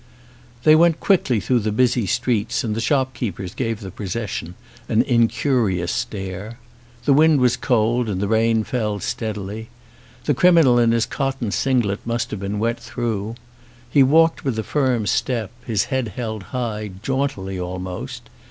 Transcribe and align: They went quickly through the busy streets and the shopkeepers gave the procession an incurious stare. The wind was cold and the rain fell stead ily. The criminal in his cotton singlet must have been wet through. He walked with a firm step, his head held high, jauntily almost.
They 0.63 0.73
went 0.73 0.99
quickly 0.99 1.39
through 1.39 1.59
the 1.59 1.71
busy 1.71 2.07
streets 2.07 2.63
and 2.63 2.73
the 2.75 2.81
shopkeepers 2.81 3.53
gave 3.53 3.81
the 3.81 3.91
procession 3.91 4.55
an 4.89 5.03
incurious 5.03 5.91
stare. 5.91 6.57
The 7.05 7.13
wind 7.13 7.39
was 7.39 7.55
cold 7.55 8.09
and 8.09 8.19
the 8.19 8.27
rain 8.27 8.63
fell 8.63 8.99
stead 8.99 9.37
ily. 9.37 9.69
The 10.25 10.33
criminal 10.33 10.79
in 10.79 10.91
his 10.91 11.05
cotton 11.05 11.51
singlet 11.51 11.99
must 12.03 12.31
have 12.31 12.39
been 12.39 12.57
wet 12.57 12.79
through. 12.79 13.35
He 13.91 14.01
walked 14.01 14.43
with 14.43 14.57
a 14.57 14.63
firm 14.63 15.05
step, 15.05 15.51
his 15.67 15.83
head 15.83 16.07
held 16.17 16.45
high, 16.49 16.93
jauntily 17.03 17.59
almost. 17.59 18.27